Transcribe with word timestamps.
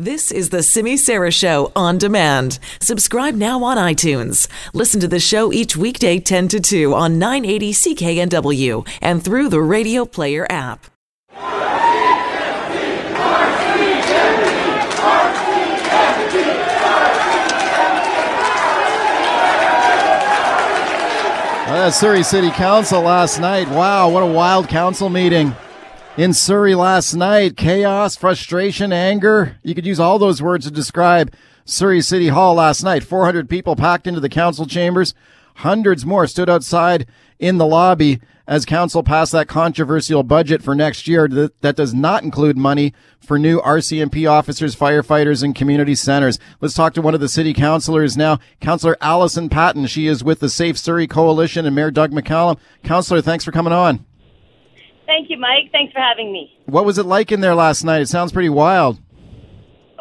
This 0.00 0.30
is 0.30 0.50
the 0.50 0.62
Simi 0.62 0.96
Sara 0.96 1.32
Show 1.32 1.72
on 1.74 1.98
demand. 1.98 2.60
Subscribe 2.80 3.34
now 3.34 3.64
on 3.64 3.76
iTunes. 3.76 4.46
Listen 4.72 5.00
to 5.00 5.08
the 5.08 5.18
show 5.18 5.52
each 5.52 5.76
weekday 5.76 6.20
10 6.20 6.46
to 6.46 6.60
2 6.60 6.94
on 6.94 7.18
980 7.18 7.72
CKNW 7.72 8.88
and 9.02 9.24
through 9.24 9.48
the 9.48 9.60
Radio 9.60 10.04
Player 10.04 10.46
app. 10.48 10.86
Uh, 21.66 21.90
Surrey 21.90 22.22
City 22.22 22.52
Council 22.52 23.02
last 23.02 23.40
night. 23.40 23.68
Wow, 23.68 24.10
what 24.10 24.22
a 24.22 24.26
wild 24.26 24.68
council 24.68 25.08
meeting 25.08 25.56
in 26.18 26.34
Surrey 26.34 26.74
last 26.74 27.14
night. 27.14 27.56
Chaos, 27.56 28.16
frustration, 28.16 28.92
anger. 28.92 29.56
You 29.62 29.74
could 29.74 29.86
use 29.86 30.00
all 30.00 30.18
those 30.18 30.42
words 30.42 30.66
to 30.66 30.72
describe 30.72 31.32
Surrey 31.64 32.00
City 32.00 32.28
Hall 32.28 32.54
last 32.54 32.82
night. 32.82 33.04
400 33.04 33.48
people 33.48 33.76
packed 33.76 34.08
into 34.08 34.18
the 34.18 34.28
council 34.28 34.66
chambers. 34.66 35.14
Hundreds 35.56 36.04
more 36.04 36.26
stood 36.26 36.50
outside 36.50 37.06
in 37.38 37.58
the 37.58 37.66
lobby 37.66 38.20
as 38.48 38.64
council 38.64 39.04
passed 39.04 39.30
that 39.30 39.46
controversial 39.46 40.24
budget 40.24 40.60
for 40.60 40.74
next 40.74 41.06
year 41.06 41.28
that, 41.28 41.60
that 41.60 41.76
does 41.76 41.94
not 41.94 42.24
include 42.24 42.56
money 42.56 42.94
for 43.20 43.38
new 43.38 43.60
RCMP 43.60 44.28
officers, 44.28 44.74
firefighters, 44.74 45.44
and 45.44 45.54
community 45.54 45.94
centers. 45.94 46.40
Let's 46.60 46.74
talk 46.74 46.94
to 46.94 47.02
one 47.02 47.14
of 47.14 47.20
the 47.20 47.28
city 47.28 47.52
councilors 47.52 48.16
now, 48.16 48.40
Councillor 48.60 48.96
Allison 49.00 49.48
Patton. 49.48 49.86
She 49.86 50.08
is 50.08 50.24
with 50.24 50.40
the 50.40 50.48
Safe 50.48 50.78
Surrey 50.78 51.06
Coalition 51.06 51.64
and 51.64 51.76
Mayor 51.76 51.92
Doug 51.92 52.10
McCallum. 52.10 52.58
Councillor, 52.82 53.20
thanks 53.20 53.44
for 53.44 53.52
coming 53.52 53.72
on. 53.72 54.04
Thank 55.08 55.30
you, 55.30 55.38
Mike. 55.38 55.72
Thanks 55.72 55.90
for 55.94 56.00
having 56.00 56.30
me. 56.30 56.52
What 56.66 56.84
was 56.84 56.98
it 56.98 57.06
like 57.06 57.32
in 57.32 57.40
there 57.40 57.54
last 57.54 57.82
night? 57.82 58.02
It 58.02 58.08
sounds 58.08 58.30
pretty 58.30 58.50
wild. 58.50 59.00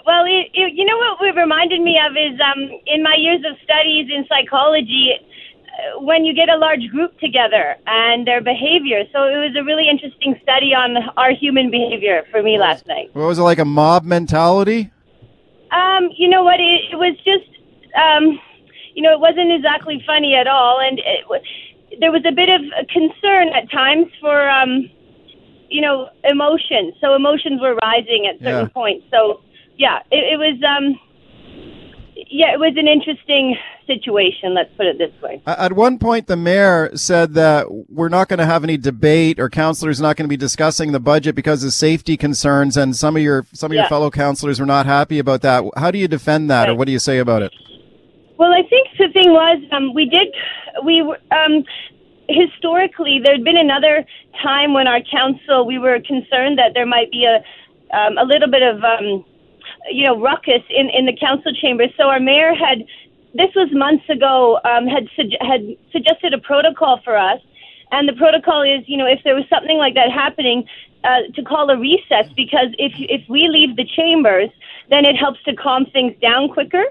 Well, 0.06 0.26
it, 0.26 0.52
it, 0.54 0.74
you 0.76 0.84
know 0.84 0.98
what 0.98 1.26
it 1.26 1.40
reminded 1.40 1.82
me 1.82 1.98
of 1.98 2.12
is 2.12 2.38
um, 2.44 2.70
in 2.86 3.04
my 3.04 3.16
years 3.18 3.40
of 3.50 3.56
studies 3.64 4.10
in 4.14 4.26
psychology, 4.28 5.14
uh, 5.16 6.02
when 6.02 6.26
you 6.26 6.36
get 6.36 6.50
a 6.50 6.58
large 6.58 6.86
group 6.92 7.18
together 7.20 7.78
and 7.88 8.28
their 8.28 8.42
behavior. 8.42 9.06
So 9.14 9.24
it 9.24 9.40
was 9.40 9.56
a 9.58 9.64
really 9.64 9.88
interesting 9.88 10.36
study 10.44 10.76
on 10.76 10.98
our 11.16 11.32
human 11.32 11.72
behavior 11.72 12.24
for 12.30 12.44
me 12.44 12.60
last 12.60 12.86
night. 12.86 13.10
What 13.14 13.28
was 13.28 13.40
it 13.40 13.44
like 13.44 13.60
a 13.60 13.66
mob 13.66 14.04
mentality? 14.04 14.92
Um, 15.72 16.10
you 16.18 16.28
know 16.28 16.44
what? 16.44 16.60
It, 16.60 16.92
it 16.92 16.98
was 16.98 17.16
just, 17.24 17.48
um, 17.96 18.38
you 18.94 19.02
know, 19.02 19.14
it 19.14 19.22
wasn't 19.22 19.54
exactly 19.54 20.04
funny 20.06 20.36
at 20.36 20.48
all, 20.48 20.82
and 20.82 21.00
it, 21.00 22.00
there 22.02 22.12
was 22.12 22.24
a 22.28 22.34
bit 22.34 22.50
of 22.50 22.60
concern 22.90 23.56
at 23.56 23.72
times 23.72 24.08
for. 24.20 24.50
Um, 24.50 24.90
you 25.70 25.82
know, 25.82 26.10
emotions. 26.24 26.96
So 27.02 27.16
emotions 27.16 27.62
were 27.62 27.76
rising 27.76 28.28
at 28.28 28.40
certain 28.40 28.66
Yeah. 28.66 28.74
points. 28.74 29.06
So 29.12 29.42
yeah, 29.78 30.00
it, 30.12 30.34
it 30.34 30.38
was 30.38 30.58
um 30.64 31.00
yeah, 32.30 32.54
it 32.54 32.60
was 32.60 32.74
an 32.78 32.88
interesting 32.88 33.56
situation, 33.86 34.54
let's 34.54 34.70
put 34.76 34.86
it 34.86 34.98
this 34.98 35.12
way. 35.22 35.42
At 35.46 35.74
one 35.74 35.98
point, 35.98 36.28
the 36.28 36.36
mayor 36.36 36.90
said 36.96 37.36
that 37.36 37.68
we're 37.90 38.10
not 38.10 38.28
going 38.28 38.40
to 38.40 38.46
have 38.46 38.64
any 38.64 38.76
debate, 38.76 39.40
or 39.40 39.50
councillors 39.50 40.02
not 40.02 40.18
going 40.18 40.26
to 40.26 40.30
be 40.30 40.36
discussing 40.38 40.92
the 40.92 41.00
budget 41.00 41.36
because 41.36 41.64
of 41.64 41.72
safety 41.74 42.18
concerns, 42.18 42.76
and 42.76 42.96
some 42.96 43.16
of 43.16 43.22
your 43.22 43.46
some 43.54 43.72
of 43.72 43.76
your 43.76 43.86
fellow 43.86 44.10
councillors 44.10 44.60
were 44.60 44.66
not 44.66 44.86
happy 44.86 45.20
about 45.20 45.42
that. 45.44 45.64
How 45.78 45.92
do 45.92 45.98
you 46.00 46.08
defend 46.08 46.50
that, 46.50 46.70
or 46.70 46.76
what 46.76 46.86
do 46.86 46.92
you 46.92 47.00
say 47.00 47.20
about 47.20 47.44
it? 47.44 47.54
Well, 48.38 48.52
I 48.52 48.62
think 48.70 48.88
the 49.00 49.08
thing 49.14 49.32
was, 49.32 49.64
um, 49.72 49.94
we 49.94 50.06
did, 50.06 50.28
we 50.86 51.02
um, 51.02 51.64
historically, 52.30 53.20
there'd 53.24 53.44
been 53.44 53.58
another 53.58 54.06
time 54.42 54.74
when 54.74 54.88
our 54.88 55.00
council, 55.02 55.66
we 55.66 55.80
were 55.80 56.00
concerned 56.00 56.58
that 56.58 56.74
there 56.74 56.86
might 56.86 57.12
be 57.12 57.26
a, 57.26 57.38
um, 57.96 58.18
a 58.18 58.24
little 58.24 58.50
bit 58.50 58.62
of, 58.62 58.84
um, 58.84 59.26
you 59.92 60.06
know, 60.06 60.20
ruckus 60.20 60.64
in, 60.70 60.90
in 60.90 61.06
the 61.06 61.16
council 61.20 61.52
chambers. 61.54 61.90
So 61.98 62.04
our 62.04 62.20
mayor 62.20 62.54
had, 62.54 62.80
this 63.34 63.50
was 63.56 63.70
months 63.72 64.08
ago, 64.10 64.60
um, 64.66 64.88
had, 64.88 65.08
sug- 65.16 65.40
had 65.42 65.78
suggested 65.92 66.34
a 66.34 66.40
protocol 66.40 67.00
for 67.04 67.18
us. 67.18 67.40
And 67.92 68.08
the 68.08 68.14
protocol 68.14 68.62
is, 68.64 68.84
you 68.88 68.98
know, 68.98 69.08
if 69.08 69.20
there 69.24 69.36
was 69.36 69.46
something 69.50 69.78
like 69.78 69.94
that 69.96 70.12
happening, 70.12 70.68
uh, 71.04 71.22
to 71.36 71.44
call 71.44 71.70
a 71.70 71.78
recess 71.78 72.28
because 72.36 72.70
if 72.78 72.92
if 72.98 73.22
we 73.30 73.48
leave 73.48 73.76
the 73.76 73.86
chambers, 73.86 74.50
then 74.90 75.06
it 75.06 75.16
helps 75.16 75.42
to 75.44 75.56
calm 75.56 75.86
things 75.86 76.14
down 76.22 76.50
quicker. 76.50 76.84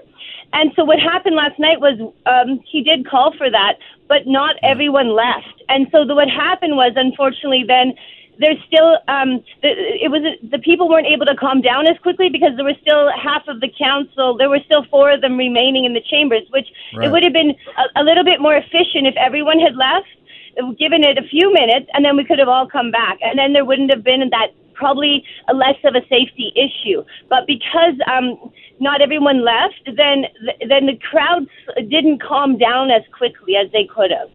And 0.53 0.71
so 0.75 0.83
what 0.85 0.99
happened 0.99 1.35
last 1.35 1.59
night 1.59 1.79
was 1.79 1.99
um, 2.25 2.59
he 2.65 2.81
did 2.81 3.07
call 3.07 3.33
for 3.37 3.49
that, 3.51 3.73
but 4.07 4.25
not 4.25 4.55
everyone 4.63 5.09
left. 5.13 5.61
And 5.67 5.87
so 5.91 6.05
the, 6.05 6.15
what 6.15 6.29
happened 6.29 6.77
was, 6.77 6.93
unfortunately, 6.95 7.65
then 7.67 7.93
there's 8.39 8.57
still 8.65 8.97
um, 9.07 9.43
the, 9.61 9.69
it 10.01 10.09
was 10.09 10.21
the 10.49 10.59
people 10.59 10.87
weren't 10.87 11.07
able 11.07 11.25
to 11.25 11.35
calm 11.35 11.59
down 11.61 11.87
as 11.87 11.97
quickly 11.99 12.29
because 12.29 12.55
there 12.55 12.65
was 12.65 12.77
still 12.81 13.11
half 13.11 13.47
of 13.47 13.59
the 13.59 13.69
council. 13.77 14.37
There 14.37 14.49
were 14.49 14.61
still 14.65 14.85
four 14.89 15.11
of 15.11 15.21
them 15.21 15.37
remaining 15.37 15.85
in 15.85 15.93
the 15.93 16.01
chambers, 16.01 16.43
which 16.49 16.67
Right. 16.95 17.05
it 17.05 17.11
would 17.11 17.23
have 17.23 17.33
been 17.33 17.53
a, 17.77 18.01
a 18.01 18.03
little 18.03 18.23
bit 18.23 18.39
more 18.39 18.55
efficient 18.55 19.05
if 19.05 19.15
everyone 19.17 19.59
had 19.59 19.75
left 19.75 20.07
given 20.79 21.03
it 21.03 21.17
a 21.17 21.27
few 21.27 21.53
minutes, 21.53 21.87
and 21.93 22.03
then 22.03 22.15
we 22.17 22.23
could 22.23 22.39
have 22.39 22.47
all 22.47 22.67
come 22.67 22.91
back, 22.91 23.17
and 23.21 23.37
then 23.37 23.53
there 23.53 23.65
wouldn't 23.65 23.91
have 23.93 24.03
been 24.03 24.27
that 24.31 24.51
probably 24.73 25.23
less 25.53 25.77
of 25.83 25.95
a 25.95 26.01
safety 26.07 26.53
issue. 26.55 27.03
But 27.29 27.47
because 27.47 27.95
um, 28.11 28.51
not 28.79 29.01
everyone 29.01 29.43
left, 29.43 29.81
then 29.85 30.25
then 30.67 30.85
the 30.85 30.99
crowds 31.09 31.47
didn't 31.89 32.21
calm 32.21 32.57
down 32.57 32.91
as 32.91 33.01
quickly 33.17 33.55
as 33.55 33.71
they 33.71 33.85
could 33.85 34.11
have. 34.11 34.29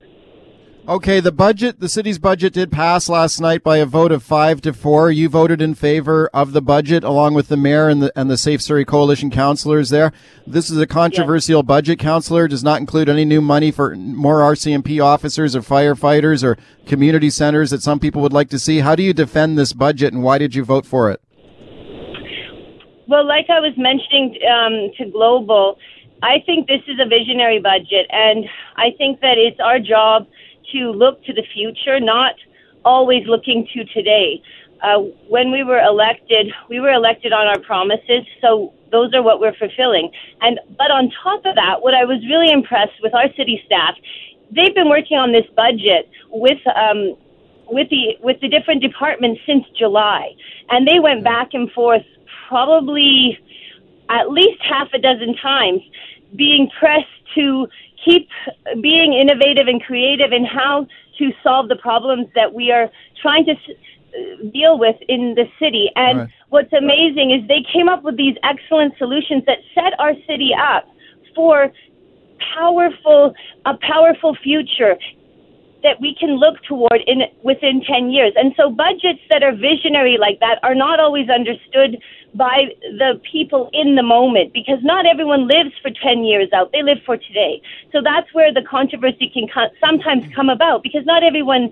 Okay, 0.89 1.21
the 1.21 1.31
budget, 1.31 1.79
the 1.79 1.89
city's 1.89 2.19
budget 2.19 2.53
did 2.53 2.73
pass 2.73 3.09
last 3.09 3.39
night 3.39 3.63
by 3.63 3.77
a 3.77 3.87
vote 3.87 4.11
of 4.11 4.21
five 4.21 4.61
to 4.63 4.73
four. 4.73 5.13
You 5.13 5.29
voted 5.29 5.63
in 5.63 5.77
favor 5.77 6.29
of 6.35 6.53
the 6.53 6.61
budget 6.61 7.05
along 7.05 7.35
with 7.35 7.47
the 7.47 7.57
mayor 7.57 7.89
and 7.89 8.03
the, 8.03 8.13
and 8.17 8.29
the 8.29 8.37
Safe 8.37 8.61
Surrey 8.61 8.85
Coalition 8.85 9.31
councillors 9.31 9.91
there. 9.91 10.13
This 10.45 10.71
is 10.71 10.79
a 10.79 10.87
controversial 10.89 11.63
budget, 11.63 12.01
councillor. 12.01 12.49
Does 12.49 12.65
not 12.65 12.81
include 12.81 13.09
any 13.09 13.25
new 13.25 13.41
money 13.41 13.71
for 13.71 13.95
more 13.95 14.41
RCMP 14.41 15.01
officers 15.01 15.55
or 15.55 15.61
firefighters 15.61 16.43
or 16.43 16.59
community 16.85 17.31
centers 17.31 17.71
that 17.71 17.81
some 17.81 18.01
people 18.01 18.21
would 18.21 18.33
like 18.33 18.51
to 18.51 18.59
see. 18.59 18.81
How 18.81 18.97
do 18.97 19.05
you 19.05 19.13
defend 19.13 19.57
this 19.57 19.73
budget 19.73 20.13
and 20.13 20.25
why 20.25 20.39
did 20.39 20.53
you 20.53 20.65
vote 20.65 20.85
for 20.85 21.13
it? 21.13 21.21
Well, 23.07 23.25
like 23.25 23.47
I 23.49 23.61
was 23.61 23.75
mentioning 23.77 24.37
um, 24.51 24.91
to 24.99 25.13
Global, 25.13 25.79
I 26.25 26.43
think 26.45 26.67
this 26.67 26.83
is 26.89 26.99
a 27.01 27.09
visionary 27.09 27.61
budget, 27.61 28.07
and 28.11 28.47
I 28.77 28.91
think 28.99 29.21
that 29.21 29.39
it's 29.39 29.61
our 29.61 29.79
job 29.79 30.27
to 30.73 30.91
look 30.91 31.23
to 31.25 31.33
the 31.33 31.45
future, 31.55 32.01
not 32.01 32.35
always 32.85 33.27
looking 33.27 33.69
to 33.75 33.85
today. 33.87 34.43
Uh, 34.83 34.99
when 35.29 35.53
we 35.53 35.63
were 35.63 35.79
elected, 35.79 36.53
we 36.69 36.81
were 36.81 36.91
elected 36.91 37.33
on 37.33 37.47
our 37.47 37.61
promises, 37.61 38.27
so 38.41 38.73
those 38.91 39.15
are 39.15 39.23
what 39.23 39.41
we're 39.41 39.55
fulfilling. 39.55 40.11
And 40.41 40.59
but 40.77 40.91
on 40.91 41.11
top 41.23 41.47
of 41.47 41.55
that, 41.55 41.83
what 41.83 41.95
I 41.95 42.05
was 42.05 42.19
really 42.29 42.51
impressed 42.53 43.01
with 43.03 43.15
our 43.15 43.33
city 43.37 43.63
staff, 43.65 43.95
they've 44.51 44.75
been 44.75 44.89
working 44.89 45.19
on 45.19 45.33
this 45.33 45.47
budget 45.55 46.11
with 46.31 46.59
um, 46.75 47.17
with 47.69 47.89
the 47.91 48.17
with 48.21 48.41
the 48.41 48.49
different 48.49 48.83
departments 48.83 49.41
since 49.47 49.65
July, 49.79 50.35
and 50.71 50.87
they 50.87 50.99
went 50.99 51.23
back 51.23 51.55
and 51.55 51.71
forth 51.71 52.05
probably 52.49 53.39
at 54.11 54.31
least 54.31 54.61
half 54.69 54.89
a 54.93 54.99
dozen 54.99 55.35
times, 55.37 55.81
being 56.37 56.69
pressed 56.79 57.07
to 57.35 57.67
keep 58.05 58.29
being 58.81 59.13
innovative 59.15 59.67
and 59.69 59.83
creative 59.83 60.33
in 60.33 60.45
how 60.45 60.87
to 61.19 61.33
solve 61.43 61.69
the 61.69 61.77
problems 61.77 62.27
that 62.35 62.53
we 62.53 62.71
are 62.71 62.91
trying 63.21 63.45
to 63.45 63.53
s- 63.53 63.59
uh, 63.71 64.51
deal 64.53 64.79
with 64.79 64.97
in 65.09 65.35
the 65.35 65.49
city. 65.59 65.91
And 65.97 66.19
Right. 66.21 66.29
what's 66.51 66.73
amazing 66.73 67.31
is 67.31 67.47
they 67.49 67.63
came 67.63 67.89
up 67.89 68.03
with 68.03 68.17
these 68.17 68.37
excellent 68.43 68.97
solutions 68.99 69.45
that 69.47 69.59
set 69.75 69.99
our 69.99 70.15
city 70.27 70.53
up 70.55 70.89
for 71.35 71.73
powerful 72.55 73.35
a 73.65 73.75
powerful 73.75 74.35
future 74.35 74.99
that 75.83 76.01
we 76.01 76.15
can 76.15 76.37
look 76.37 76.63
toward 76.63 77.01
in 77.07 77.23
within 77.43 77.83
10 77.83 78.11
years. 78.11 78.33
And 78.37 78.55
so 78.57 78.71
budgets 78.71 79.21
that 79.31 79.43
are 79.43 79.53
visionary 79.53 80.17
like 80.17 80.39
that 80.41 80.59
are 80.63 80.75
not 80.75 81.01
always 81.01 81.29
understood 81.29 81.99
by 82.35 82.65
the 82.81 83.21
people 83.31 83.71
in 83.73 83.95
the 83.97 84.03
moment 84.03 84.53
because 84.53 84.79
not 84.83 85.07
everyone 85.07 85.47
lives 85.47 85.73
for 85.83 85.91
10 85.91 86.25
years 86.25 86.49
out. 86.53 86.73
They 86.73 86.83
live 86.83 86.99
for 87.05 87.17
today. 87.17 87.61
So 87.93 88.01
that's 88.03 88.33
where 88.33 88.53
the 88.53 88.63
controversy 88.63 89.31
can 89.33 89.49
co- 89.53 89.75
sometimes 89.85 90.25
come 90.35 90.49
about 90.49 90.83
because 90.83 91.05
not 91.05 91.23
everyone 91.23 91.71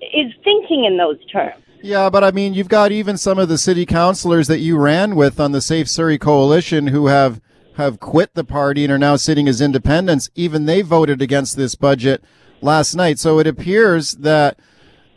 is 0.00 0.32
thinking 0.44 0.84
in 0.84 0.96
those 0.96 1.22
terms. 1.26 1.62
Yeah, 1.82 2.10
but 2.10 2.24
I 2.24 2.30
mean, 2.32 2.54
you've 2.54 2.68
got 2.68 2.90
even 2.92 3.16
some 3.16 3.38
of 3.38 3.48
the 3.48 3.58
city 3.58 3.86
councilors 3.86 4.48
that 4.48 4.58
you 4.58 4.76
ran 4.76 5.14
with 5.14 5.38
on 5.38 5.52
the 5.52 5.60
Safe 5.60 5.88
Surrey 5.88 6.18
Coalition 6.18 6.88
who 6.88 7.06
have 7.06 7.40
have 7.74 8.00
quit 8.00 8.34
the 8.34 8.42
party 8.42 8.82
and 8.82 8.92
are 8.92 8.98
now 8.98 9.14
sitting 9.14 9.46
as 9.46 9.60
independents. 9.60 10.28
Even 10.34 10.66
they 10.66 10.82
voted 10.82 11.22
against 11.22 11.56
this 11.56 11.76
budget 11.76 12.22
last 12.60 12.96
night. 12.96 13.20
So 13.20 13.38
it 13.38 13.46
appears 13.46 14.12
that 14.12 14.58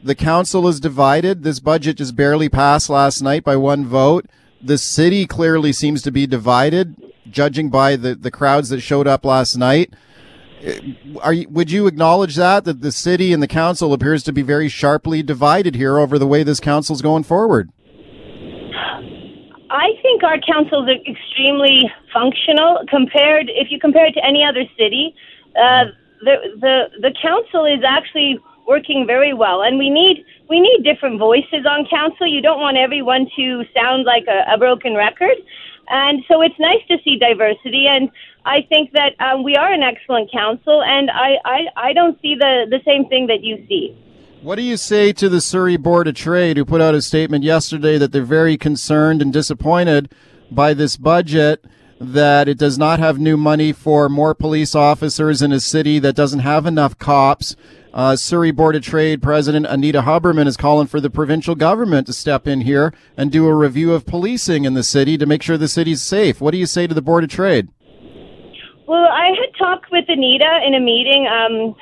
the 0.03 0.13
council 0.13 0.67
is 0.67 0.79
divided. 0.79 1.41
This 1.41 1.59
budget 1.59 1.97
just 1.97 2.15
barely 2.15 2.49
passed 2.49 2.87
last 2.87 3.23
night 3.23 3.43
by 3.43 3.55
one 3.55 3.85
vote. 3.85 4.27
The 4.63 4.77
city 4.77 5.25
clearly 5.25 5.73
seems 5.73 6.01
to 6.03 6.11
be 6.11 6.27
divided, 6.27 6.95
judging 7.29 7.69
by 7.69 7.95
the, 7.95 8.15
the 8.15 8.31
crowds 8.31 8.69
that 8.69 8.81
showed 8.81 9.07
up 9.07 9.25
last 9.25 9.55
night. 9.55 9.93
Are 11.21 11.33
you, 11.33 11.49
would 11.49 11.71
you 11.71 11.87
acknowledge 11.87 12.35
that 12.35 12.65
that 12.65 12.81
the 12.81 12.91
city 12.91 13.33
and 13.33 13.41
the 13.41 13.47
council 13.47 13.93
appears 13.93 14.21
to 14.23 14.31
be 14.31 14.43
very 14.43 14.69
sharply 14.69 15.23
divided 15.23 15.73
here 15.75 15.97
over 15.97 16.19
the 16.19 16.27
way 16.27 16.43
this 16.43 16.59
council's 16.59 17.01
going 17.01 17.23
forward? 17.23 17.71
I 19.71 19.93
think 20.03 20.21
our 20.23 20.37
councils 20.39 20.87
are 20.87 21.11
extremely 21.11 21.89
functional 22.13 22.83
compared. 22.87 23.49
If 23.49 23.71
you 23.71 23.79
compare 23.79 24.05
it 24.05 24.13
to 24.13 24.23
any 24.23 24.43
other 24.43 24.65
city, 24.77 25.15
uh, 25.55 25.85
the 26.21 26.35
the 26.59 26.83
the 26.99 27.13
council 27.19 27.65
is 27.65 27.83
actually 27.87 28.37
working 28.67 29.05
very 29.07 29.33
well, 29.33 29.63
and 29.63 29.79
we 29.79 29.89
need 29.89 30.23
we 30.51 30.59
need 30.59 30.83
different 30.83 31.17
voices 31.17 31.65
on 31.65 31.87
council. 31.89 32.27
You 32.27 32.41
don't 32.41 32.59
want 32.59 32.75
everyone 32.75 33.25
to 33.37 33.63
sound 33.73 34.03
like 34.03 34.25
a, 34.27 34.53
a 34.53 34.57
broken 34.57 34.95
record, 34.95 35.37
and 35.87 36.21
so 36.27 36.41
it's 36.41 36.59
nice 36.59 36.85
to 36.89 36.97
see 37.05 37.17
diversity. 37.17 37.87
And 37.87 38.11
I 38.43 38.57
think 38.67 38.91
that 38.91 39.15
um, 39.21 39.43
we 39.43 39.55
are 39.55 39.71
an 39.71 39.81
excellent 39.81 40.29
council, 40.29 40.83
and 40.83 41.09
I, 41.09 41.37
I 41.45 41.59
I 41.77 41.93
don't 41.93 42.21
see 42.21 42.35
the 42.35 42.65
the 42.69 42.81
same 42.85 43.07
thing 43.07 43.27
that 43.27 43.43
you 43.43 43.65
see. 43.69 43.97
What 44.41 44.55
do 44.55 44.63
you 44.63 44.75
say 44.75 45.13
to 45.13 45.29
the 45.29 45.39
Surrey 45.39 45.77
Board 45.77 46.09
of 46.09 46.15
Trade, 46.15 46.57
who 46.57 46.65
put 46.65 46.81
out 46.81 46.95
a 46.95 47.01
statement 47.01 47.45
yesterday 47.45 47.97
that 47.97 48.11
they're 48.11 48.23
very 48.23 48.57
concerned 48.57 49.21
and 49.21 49.31
disappointed 49.31 50.11
by 50.51 50.73
this 50.73 50.97
budget? 50.97 51.63
That 51.99 52.49
it 52.49 52.57
does 52.57 52.79
not 52.79 52.99
have 52.99 53.19
new 53.19 53.37
money 53.37 53.71
for 53.71 54.09
more 54.09 54.33
police 54.33 54.73
officers 54.73 55.43
in 55.43 55.51
a 55.51 55.59
city 55.59 55.99
that 55.99 56.15
doesn't 56.15 56.39
have 56.39 56.65
enough 56.65 56.97
cops. 56.97 57.55
Uh, 57.93 58.15
Surrey 58.15 58.51
Board 58.51 58.75
of 58.77 58.83
Trade 58.83 59.21
President 59.21 59.65
Anita 59.65 60.03
Huberman 60.03 60.47
is 60.47 60.55
calling 60.55 60.87
for 60.87 61.01
the 61.01 61.09
provincial 61.09 61.55
government 61.55 62.07
to 62.07 62.13
step 62.13 62.47
in 62.47 62.61
here 62.61 62.93
and 63.17 63.31
do 63.31 63.47
a 63.47 63.53
review 63.53 63.93
of 63.93 64.05
policing 64.05 64.63
in 64.63 64.75
the 64.75 64.83
city 64.83 65.17
to 65.17 65.25
make 65.25 65.43
sure 65.43 65.57
the 65.57 65.67
city's 65.67 66.01
safe. 66.01 66.39
What 66.39 66.51
do 66.51 66.57
you 66.57 66.65
say 66.65 66.87
to 66.87 66.93
the 66.93 67.01
Board 67.01 67.25
of 67.25 67.29
Trade? 67.29 67.67
Well, 68.87 69.07
I 69.11 69.31
had 69.35 69.57
talked 69.57 69.91
with 69.91 70.05
Anita 70.07 70.61
in 70.65 70.73
a 70.73 70.79
meeting 70.79 71.27
um, 71.27 71.75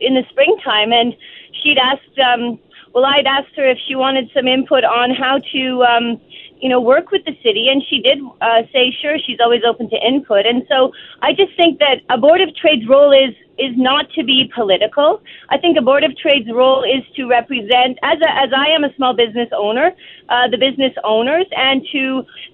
in 0.00 0.14
the 0.14 0.22
springtime, 0.30 0.92
and 0.92 1.14
she'd 1.62 1.78
asked, 1.78 2.18
um, 2.18 2.58
well, 2.92 3.04
I'd 3.04 3.26
asked 3.26 3.54
her 3.56 3.68
if 3.68 3.78
she 3.86 3.94
wanted 3.94 4.30
some 4.34 4.48
input 4.48 4.82
on 4.82 5.14
how 5.14 5.38
to, 5.52 5.84
um, 5.84 6.20
you 6.64 6.70
know, 6.70 6.80
work 6.80 7.10
with 7.14 7.24
the 7.26 7.36
city, 7.46 7.64
and 7.70 7.78
she 7.88 8.00
did 8.00 8.18
uh, 8.40 8.62
say, 8.72 8.84
sure, 9.02 9.16
she's 9.24 9.40
always 9.44 9.60
open 9.70 9.86
to 9.90 9.98
input. 10.10 10.46
And 10.46 10.60
so 10.70 10.92
I 11.20 11.30
just 11.40 11.52
think 11.60 11.78
that 11.84 11.96
a 12.08 12.16
board 12.16 12.40
of 12.40 12.56
trade's 12.56 12.88
role 12.88 13.12
is 13.12 13.34
is 13.58 13.74
not 13.76 14.04
to 14.16 14.24
be 14.24 14.50
political. 14.58 15.20
I 15.50 15.58
think 15.58 15.76
a 15.76 15.82
board 15.82 16.04
of 16.08 16.16
trade's 16.16 16.50
role 16.50 16.82
is 16.82 17.02
to 17.16 17.26
represent, 17.28 17.92
as 18.02 18.18
a, 18.28 18.30
as 18.44 18.50
I 18.56 18.66
am 18.76 18.82
a 18.82 18.92
small 18.96 19.14
business 19.14 19.50
owner, 19.66 19.92
uh, 20.30 20.48
the 20.48 20.56
business 20.66 20.94
owners, 21.04 21.46
and 21.68 21.86
to 21.92 22.02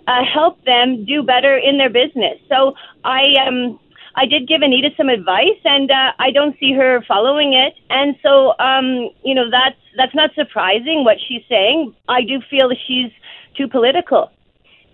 uh, 0.09 0.25
help 0.25 0.63
them 0.65 1.05
do 1.07 1.23
better 1.23 1.55
in 1.57 1.79
their 1.79 1.89
business. 2.03 2.37
So 2.49 2.75
I 3.05 3.23
um 3.47 3.79
I 4.17 4.27
did 4.27 4.49
give 4.49 4.61
Anita 4.63 4.91
some 4.97 5.09
advice, 5.09 5.61
and 5.65 5.89
uh, 5.89 6.13
I 6.19 6.33
don't 6.33 6.59
see 6.59 6.73
her 6.73 6.93
following 7.07 7.53
it. 7.53 7.75
And 7.91 8.17
so, 8.25 8.59
um, 8.59 9.11
you 9.25 9.35
know, 9.37 9.49
that's 9.49 9.79
that's 9.97 10.17
not 10.17 10.31
surprising 10.35 11.05
what 11.05 11.19
she's 11.29 11.45
saying. 11.49 11.95
I 12.09 12.23
do 12.23 12.41
feel 12.51 12.71
she's 12.89 13.13
too 13.57 13.69
political 13.69 14.31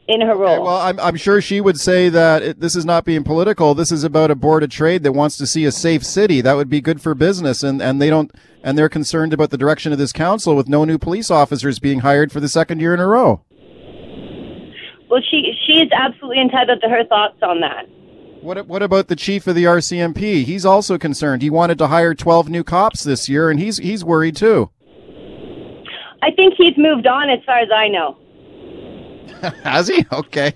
in 0.08 0.20
her 0.20 0.36
role. 0.36 0.54
Okay, 0.54 0.62
well, 0.62 0.76
I'm, 0.76 1.00
I'm 1.00 1.16
sure 1.16 1.40
she 1.40 1.60
would 1.60 1.78
say 1.80 2.08
that 2.08 2.42
it, 2.42 2.60
this 2.60 2.76
is 2.76 2.84
not 2.84 3.04
being 3.04 3.24
political. 3.24 3.74
This 3.74 3.90
is 3.90 4.04
about 4.04 4.30
a 4.30 4.34
board 4.34 4.62
of 4.62 4.70
trade 4.70 5.02
that 5.02 5.12
wants 5.12 5.36
to 5.38 5.46
see 5.46 5.64
a 5.64 5.72
safe 5.72 6.04
city. 6.04 6.40
That 6.40 6.54
would 6.54 6.68
be 6.68 6.80
good 6.80 7.00
for 7.00 7.14
business, 7.14 7.62
and, 7.62 7.82
and 7.82 8.00
they 8.00 8.10
don't 8.10 8.32
and 8.62 8.76
they're 8.76 8.88
concerned 8.88 9.32
about 9.32 9.50
the 9.50 9.58
direction 9.58 9.92
of 9.92 9.98
this 9.98 10.12
council 10.12 10.56
with 10.56 10.68
no 10.68 10.84
new 10.84 10.98
police 10.98 11.30
officers 11.30 11.78
being 11.78 12.00
hired 12.00 12.32
for 12.32 12.40
the 12.40 12.48
second 12.48 12.80
year 12.80 12.94
in 12.94 13.00
a 13.00 13.06
row. 13.06 13.42
Well, 15.08 15.22
she 15.30 15.52
she 15.66 15.74
is 15.74 15.90
absolutely 15.92 16.40
entitled 16.40 16.80
to 16.82 16.88
her 16.88 17.04
thoughts 17.04 17.38
on 17.42 17.60
that. 17.60 17.86
What 18.42 18.66
what 18.66 18.82
about 18.82 19.08
the 19.08 19.16
chief 19.16 19.46
of 19.46 19.54
the 19.54 19.64
RCMP? 19.64 20.44
He's 20.44 20.66
also 20.66 20.98
concerned. 20.98 21.42
He 21.42 21.50
wanted 21.50 21.78
to 21.78 21.88
hire 21.88 22.14
12 22.14 22.48
new 22.48 22.64
cops 22.64 23.02
this 23.02 23.28
year, 23.28 23.50
and 23.50 23.58
he's 23.58 23.78
he's 23.78 24.04
worried 24.04 24.36
too. 24.36 24.70
I 26.22 26.30
think 26.32 26.54
he's 26.56 26.76
moved 26.76 27.06
on, 27.06 27.30
as 27.30 27.38
far 27.44 27.58
as 27.58 27.68
I 27.74 27.88
know. 27.88 28.16
Has 29.62 29.88
he? 29.88 30.04
Okay. 30.12 30.54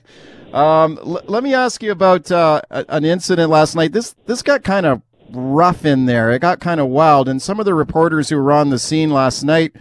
Um, 0.52 0.99
l- 0.99 1.22
let 1.26 1.43
me 1.43 1.55
ask 1.55 1.82
you 1.82 1.93
about 1.93 2.31
uh, 2.31 2.61
an 2.70 3.05
incident 3.05 3.50
last 3.50 3.75
night. 3.75 3.93
This 3.93 4.14
this 4.26 4.43
got 4.43 4.64
kind 4.64 4.87
of 4.87 5.02
rough 5.31 5.84
in 5.84 6.06
there. 6.06 6.31
It 6.31 6.40
got 6.40 6.61
kind 6.61 6.81
of 6.81 6.88
wild, 6.88 7.28
and 7.28 7.40
some 7.40 7.61
of 7.61 7.67
the 7.67 7.75
reporters 7.75 8.28
who 8.28 8.37
were 8.37 8.52
on 8.52 8.70
the 8.70 8.78
scene 8.78 9.11
last 9.11 9.43
night 9.44 9.72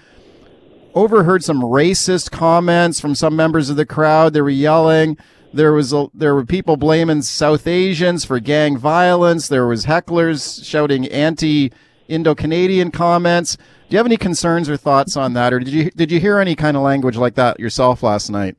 overheard 0.93 1.43
some 1.43 1.61
racist 1.61 2.31
comments 2.31 2.99
from 2.99 3.15
some 3.15 3.35
members 3.35 3.69
of 3.69 3.75
the 3.75 3.85
crowd. 3.85 4.33
They 4.33 4.41
were 4.41 4.49
yelling. 4.49 5.17
There 5.51 5.73
was 5.73 5.91
a, 5.93 6.07
there 6.13 6.35
were 6.35 6.45
people 6.45 6.77
blaming 6.77 7.23
South 7.23 7.65
Asians 7.65 8.23
for 8.23 8.39
gang 8.39 8.77
violence. 8.77 9.47
There 9.47 9.65
was 9.65 9.85
hecklers 9.85 10.63
shouting 10.63 11.07
anti 11.07 11.71
Indo 12.07 12.35
Canadian 12.35 12.91
comments. 12.91 13.55
Do 13.55 13.63
you 13.95 13.97
have 13.97 14.05
any 14.05 14.17
concerns 14.17 14.69
or 14.69 14.77
thoughts 14.77 15.17
on 15.17 15.33
that, 15.33 15.51
or 15.51 15.59
did 15.59 15.69
you 15.69 15.89
did 15.91 16.11
you 16.11 16.19
hear 16.19 16.37
any 16.37 16.55
kind 16.55 16.77
of 16.77 16.83
language 16.83 17.17
like 17.17 17.35
that 17.35 17.59
yourself 17.59 18.03
last 18.03 18.29
night? 18.29 18.55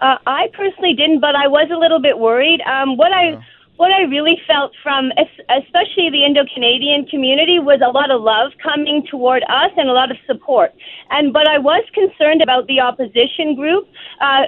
Uh, 0.00 0.18
I 0.26 0.48
personally 0.52 0.94
didn't, 0.94 1.20
but 1.20 1.34
I 1.34 1.46
was 1.48 1.68
a 1.72 1.78
little 1.78 2.00
bit 2.00 2.18
worried. 2.18 2.60
Um, 2.62 2.96
what 2.96 3.12
I 3.12 3.38
what 3.76 3.90
I 3.90 4.02
really 4.02 4.38
felt 4.46 4.70
from, 4.84 5.10
especially 5.50 6.08
the 6.08 6.24
Indo 6.24 6.44
Canadian 6.54 7.06
community, 7.06 7.58
was 7.58 7.80
a 7.84 7.90
lot 7.90 8.10
of 8.12 8.22
love 8.22 8.52
coming 8.62 9.04
toward 9.10 9.42
us 9.44 9.72
and 9.76 9.90
a 9.90 9.92
lot 9.92 10.12
of 10.12 10.16
support. 10.26 10.72
And 11.10 11.32
but 11.32 11.48
I 11.48 11.58
was 11.58 11.82
concerned 11.92 12.40
about 12.42 12.66
the 12.66 12.80
opposition 12.80 13.56
group 13.56 13.88
uh, 14.20 14.46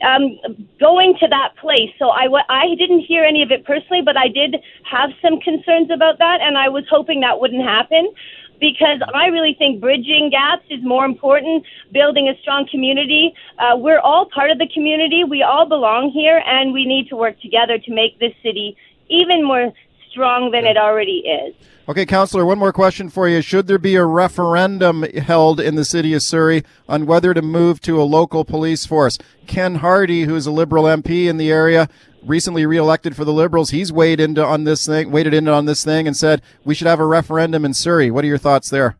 um, 0.00 0.38
going 0.78 1.16
to 1.20 1.28
that 1.28 1.56
place. 1.60 1.90
So 1.98 2.08
I 2.08 2.28
I 2.48 2.74
didn't 2.78 3.00
hear 3.00 3.24
any 3.24 3.42
of 3.42 3.50
it 3.50 3.64
personally, 3.66 4.02
but 4.02 4.16
I 4.16 4.28
did 4.28 4.56
have 4.84 5.10
some 5.20 5.40
concerns 5.40 5.90
about 5.90 6.18
that, 6.18 6.40
and 6.40 6.56
I 6.56 6.68
was 6.68 6.84
hoping 6.88 7.20
that 7.20 7.40
wouldn't 7.40 7.64
happen 7.64 8.12
because 8.60 9.00
I 9.14 9.26
really 9.26 9.54
think 9.58 9.80
bridging 9.80 10.30
gaps 10.30 10.64
is 10.70 10.82
more 10.84 11.04
important, 11.04 11.64
building 11.92 12.28
a 12.28 12.38
strong 12.40 12.68
community. 12.70 13.34
Uh, 13.58 13.76
we're 13.76 14.00
all 14.00 14.26
part 14.26 14.50
of 14.50 14.58
the 14.58 14.68
community. 14.72 15.24
We 15.24 15.42
all 15.42 15.66
belong 15.66 16.10
here, 16.10 16.42
and 16.46 16.72
we 16.72 16.84
need 16.84 17.08
to 17.08 17.16
work 17.16 17.40
together 17.40 17.78
to 17.78 17.94
make 17.94 18.18
this 18.18 18.34
city 18.42 18.76
even 19.08 19.44
more 19.44 19.72
strong 20.10 20.50
than 20.50 20.64
it 20.64 20.76
already 20.76 21.24
is. 21.26 21.54
Okay, 21.88 22.06
Councillor, 22.06 22.44
one 22.44 22.58
more 22.58 22.72
question 22.72 23.08
for 23.08 23.28
you. 23.28 23.40
Should 23.40 23.66
there 23.66 23.78
be 23.78 23.96
a 23.96 24.04
referendum 24.04 25.02
held 25.02 25.58
in 25.58 25.74
the 25.74 25.84
city 25.84 26.14
of 26.14 26.22
Surrey 26.22 26.62
on 26.88 27.06
whether 27.06 27.34
to 27.34 27.42
move 27.42 27.80
to 27.80 28.00
a 28.00 28.04
local 28.04 28.44
police 28.44 28.86
force? 28.86 29.18
Ken 29.48 29.78
Hardie, 29.78 30.24
who 30.24 30.36
is 30.36 30.46
a 30.46 30.52
Liberal 30.52 30.84
MP 30.84 31.26
in 31.26 31.36
the 31.36 31.50
area, 31.50 31.88
recently 32.24 32.66
reelected 32.66 33.16
for 33.16 33.24
the 33.24 33.32
Liberals, 33.32 33.70
he's 33.70 33.92
weighed 33.92 34.20
into 34.20 34.44
on 34.44 34.64
this 34.64 34.86
thing, 34.86 35.10
weighted 35.10 35.34
in 35.34 35.48
on 35.48 35.66
this 35.66 35.84
thing, 35.84 36.06
and 36.06 36.16
said 36.16 36.42
we 36.64 36.74
should 36.74 36.86
have 36.86 37.00
a 37.00 37.06
referendum 37.06 37.64
in 37.64 37.74
Surrey. 37.74 38.10
What 38.10 38.24
are 38.24 38.28
your 38.28 38.38
thoughts 38.38 38.70
there? 38.70 38.96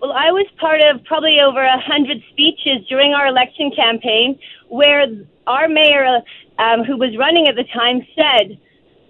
Well, 0.00 0.12
I 0.12 0.30
was 0.30 0.46
part 0.60 0.80
of 0.82 1.02
probably 1.04 1.38
over 1.40 1.62
a 1.62 1.80
hundred 1.80 2.22
speeches 2.30 2.86
during 2.88 3.12
our 3.12 3.26
election 3.26 3.72
campaign 3.74 4.38
where 4.68 5.06
our 5.46 5.68
mayor, 5.68 6.20
um, 6.58 6.84
who 6.84 6.96
was 6.96 7.16
running 7.18 7.48
at 7.48 7.56
the 7.56 7.64
time, 7.64 8.06
said 8.14 8.58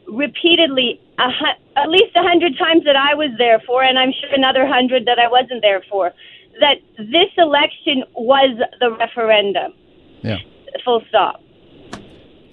repeatedly, 0.08 1.00
a, 1.18 1.28
at 1.76 1.88
least 1.88 2.14
a 2.14 2.22
hundred 2.22 2.56
times 2.58 2.84
that 2.84 2.96
I 2.96 3.14
was 3.14 3.30
there 3.38 3.60
for, 3.66 3.82
and 3.82 3.98
I'm 3.98 4.12
sure 4.12 4.32
another 4.32 4.66
hundred 4.66 5.06
that 5.06 5.18
I 5.18 5.28
wasn't 5.28 5.60
there 5.62 5.82
for, 5.90 6.12
that 6.60 6.76
this 6.96 7.32
election 7.36 8.04
was 8.14 8.56
the 8.80 8.92
referendum. 8.92 9.74
Yeah. 10.22 10.38
Full 10.84 11.02
stop. 11.08 11.42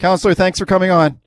Councillor, 0.04 0.34
thanks 0.34 0.60
for 0.60 0.66
coming 0.66 0.92
on. 0.92 1.18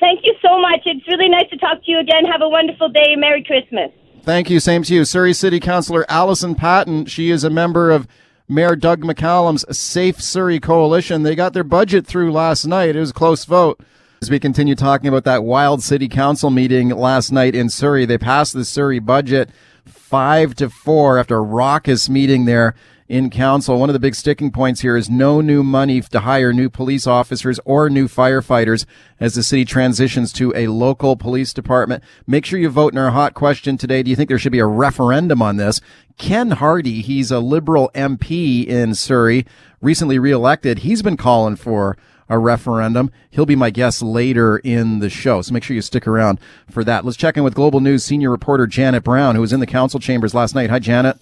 Thank 0.00 0.20
you 0.22 0.34
so 0.40 0.58
much. 0.58 0.80
It's 0.86 1.06
really 1.06 1.28
nice 1.28 1.44
to 1.50 1.58
talk 1.58 1.84
to 1.84 1.90
you 1.90 1.98
again. 1.98 2.24
Have 2.24 2.40
a 2.40 2.48
wonderful 2.48 2.88
day. 2.88 3.16
Merry 3.16 3.44
Christmas. 3.44 3.90
Thank 4.22 4.48
you. 4.48 4.60
Same 4.60 4.82
to 4.84 4.94
you. 4.94 5.04
Surrey 5.04 5.34
City 5.34 5.60
Councillor 5.60 6.06
Allison 6.08 6.54
Patton. 6.54 7.04
She 7.04 7.28
is 7.30 7.44
a 7.44 7.50
member 7.50 7.90
of 7.90 8.08
Mayor 8.48 8.76
Doug 8.76 9.02
McCallum's 9.02 9.66
Safe 9.76 10.22
Surrey 10.22 10.58
Coalition. 10.58 11.22
They 11.22 11.34
got 11.34 11.52
their 11.52 11.62
budget 11.62 12.06
through 12.06 12.32
last 12.32 12.64
night. 12.64 12.96
It 12.96 13.00
was 13.00 13.10
a 13.10 13.12
close 13.12 13.44
vote. 13.44 13.78
As 14.22 14.30
we 14.30 14.40
continue 14.40 14.74
talking 14.74 15.08
about 15.08 15.24
that 15.24 15.44
wild 15.44 15.82
city 15.82 16.08
council 16.08 16.48
meeting 16.48 16.88
last 16.88 17.30
night 17.30 17.54
in 17.54 17.68
Surrey, 17.68 18.06
they 18.06 18.16
passed 18.16 18.54
the 18.54 18.64
Surrey 18.64 19.00
budget 19.00 19.50
five 19.84 20.54
to 20.54 20.70
four 20.70 21.18
after 21.18 21.36
a 21.36 21.42
raucous 21.42 22.08
meeting 22.08 22.46
there 22.46 22.74
in 23.10 23.28
council. 23.28 23.76
One 23.76 23.88
of 23.88 23.92
the 23.92 23.98
big 23.98 24.14
sticking 24.14 24.52
points 24.52 24.82
here 24.82 24.96
is 24.96 25.10
no 25.10 25.40
new 25.40 25.64
money 25.64 26.00
to 26.00 26.20
hire 26.20 26.52
new 26.52 26.70
police 26.70 27.08
officers 27.08 27.58
or 27.64 27.90
new 27.90 28.06
firefighters 28.06 28.86
as 29.18 29.34
the 29.34 29.42
city 29.42 29.64
transitions 29.64 30.32
to 30.34 30.54
a 30.54 30.68
local 30.68 31.16
police 31.16 31.52
department. 31.52 32.04
Make 32.24 32.46
sure 32.46 32.60
you 32.60 32.70
vote 32.70 32.92
in 32.92 32.98
our 32.98 33.10
hot 33.10 33.34
question 33.34 33.76
today. 33.76 34.04
Do 34.04 34.10
you 34.10 34.16
think 34.16 34.28
there 34.28 34.38
should 34.38 34.52
be 34.52 34.60
a 34.60 34.66
referendum 34.66 35.42
on 35.42 35.56
this? 35.56 35.80
Ken 36.18 36.50
Hardie, 36.50 37.02
he's 37.02 37.32
a 37.32 37.40
liberal 37.40 37.90
MP 37.96 38.64
in 38.64 38.94
Surrey, 38.94 39.44
recently 39.80 40.20
reelected. 40.20 40.78
He's 40.78 41.02
been 41.02 41.16
calling 41.16 41.56
for 41.56 41.98
a 42.28 42.38
referendum. 42.38 43.10
He'll 43.28 43.44
be 43.44 43.56
my 43.56 43.70
guest 43.70 44.02
later 44.02 44.58
in 44.58 45.00
the 45.00 45.10
show, 45.10 45.42
so 45.42 45.52
make 45.52 45.64
sure 45.64 45.74
you 45.74 45.82
stick 45.82 46.06
around 46.06 46.38
for 46.70 46.84
that. 46.84 47.04
Let's 47.04 47.16
check 47.16 47.36
in 47.36 47.42
with 47.42 47.56
Global 47.56 47.80
News 47.80 48.04
senior 48.04 48.30
reporter 48.30 48.68
Janet 48.68 49.02
Brown, 49.02 49.34
who 49.34 49.40
was 49.40 49.52
in 49.52 49.58
the 49.58 49.66
council 49.66 49.98
chambers 49.98 50.32
last 50.32 50.54
night. 50.54 50.70
Hi, 50.70 50.78
Janet. 50.78 51.18